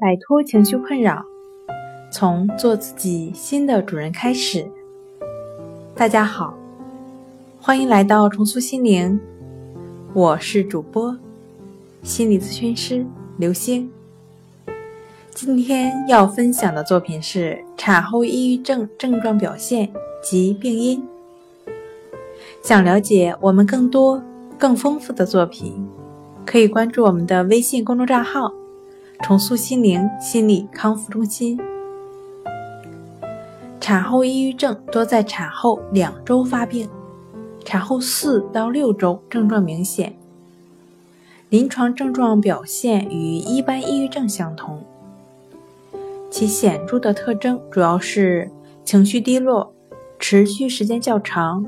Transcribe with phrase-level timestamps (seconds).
[0.00, 1.24] 摆脱情绪困扰，
[2.12, 4.64] 从做自己新的主人开始。
[5.96, 6.54] 大家好，
[7.60, 9.18] 欢迎来到重塑心灵，
[10.14, 11.18] 我是主播
[12.04, 13.04] 心理咨询师
[13.38, 13.90] 刘星。
[15.34, 19.92] 今天要分享的作品是产后抑郁症症状表现
[20.22, 21.02] 及病因。
[22.62, 24.22] 想了解我们更多
[24.56, 25.84] 更丰富的作品，
[26.46, 28.52] 可以关注我们的微信公众账号。
[29.22, 31.58] 重塑心灵心理康复中心。
[33.80, 36.88] 产后抑郁症多在产后两周发病，
[37.64, 40.14] 产后四到六周症状明显。
[41.48, 44.82] 临床症状表现与一般抑郁症相同，
[46.30, 48.50] 其显著的特征主要是
[48.84, 49.72] 情绪低落，
[50.18, 51.64] 持续时间较长，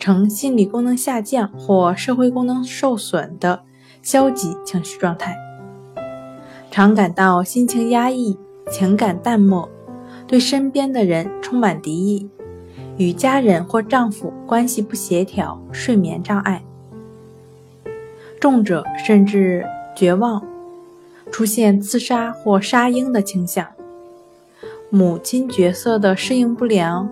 [0.00, 3.62] 呈心理功能下降或社会功能受损的
[4.02, 5.43] 消极情绪状态。
[6.74, 8.36] 常感到心情压抑、
[8.68, 9.68] 情感淡漠，
[10.26, 12.28] 对身边的人充满敌意，
[12.96, 16.64] 与家人或丈夫关系不协调，睡眠障碍。
[18.40, 20.44] 重者甚至绝望，
[21.30, 23.64] 出现自杀或杀婴的倾向。
[24.90, 27.08] 母亲角色的适应不良，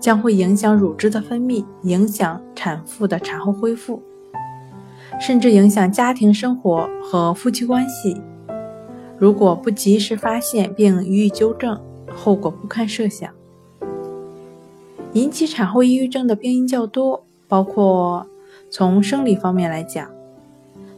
[0.00, 4.02] 将会影响乳汁的分泌，影响产妇的产后恢复，
[5.20, 8.16] 甚至影响家庭生活和夫妻关系。
[9.22, 11.80] 如果不及时发现并予以纠正，
[12.12, 13.32] 后果不堪设想。
[15.12, 18.26] 引起产后抑郁症的病因较多，包括
[18.68, 20.10] 从生理方面来讲，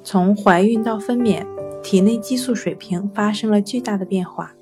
[0.02, 1.44] 从怀孕到分娩，
[1.82, 4.54] 体内激素水平发生了巨大的变化，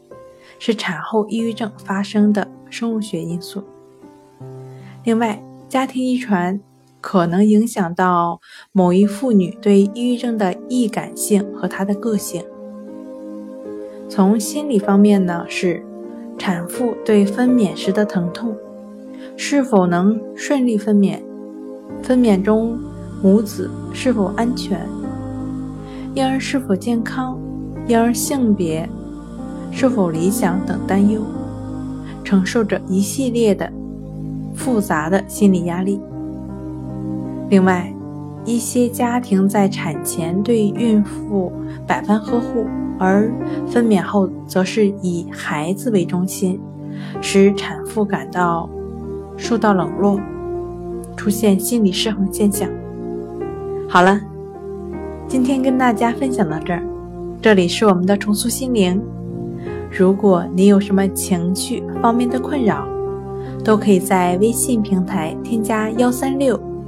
[0.58, 3.62] 是产后抑郁症发生的生物学因素。
[5.04, 6.60] 另外，家庭遗传
[7.00, 8.40] 可能影响到
[8.72, 12.44] 某一妇女对抑郁症的易感性和她的个性。
[14.14, 15.82] 从心理方面呢，是
[16.36, 18.54] 产妇对分娩时的疼痛，
[19.38, 21.18] 是否能顺利分娩，
[22.02, 22.78] 分娩中
[23.22, 24.86] 母子是否安全，
[26.14, 27.40] 婴儿是否健康，
[27.86, 28.86] 婴儿性别
[29.70, 31.22] 是否理想等担忧，
[32.22, 33.72] 承受着一系列的
[34.54, 35.98] 复杂的心理压力。
[37.48, 37.90] 另外，
[38.44, 41.52] 一些家庭在产前对孕妇
[41.86, 42.66] 百般呵护。
[42.98, 43.32] 而
[43.66, 46.60] 分娩后，则是以孩子为中心，
[47.20, 48.70] 使产妇感到
[49.36, 50.20] 受到冷落，
[51.16, 52.68] 出现心理失衡现象。
[53.88, 54.20] 好了，
[55.26, 56.82] 今天跟大家分享到这儿，
[57.40, 59.02] 这里是我们的重塑心灵。
[59.90, 62.86] 如果你有什么情绪方面的困扰，
[63.64, 66.60] 都可以在微信平台添加幺三六